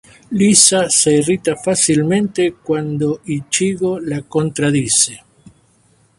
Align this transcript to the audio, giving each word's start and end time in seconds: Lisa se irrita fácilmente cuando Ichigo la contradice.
Lisa 0.31 0.89
se 0.89 1.13
irrita 1.17 1.55
fácilmente 1.55 2.53
cuando 2.53 3.21
Ichigo 3.23 3.99
la 3.99 4.23
contradice. 4.23 5.21